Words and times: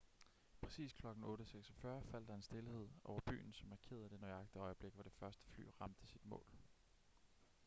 præcis 0.61 0.93
klokken 0.93 1.23
8:46 1.23 1.87
faldt 2.11 2.27
der 2.27 2.33
en 2.35 2.41
stilhed 2.41 2.87
over 3.03 3.19
byen 3.25 3.53
som 3.53 3.69
markerede 3.69 4.09
det 4.09 4.21
nøjagtige 4.21 4.61
øjeblik 4.61 4.93
hvor 4.93 5.03
det 5.03 5.11
første 5.13 5.47
fly 5.49 5.63
ramte 5.81 6.07
sit 6.07 6.25
mål 6.25 6.45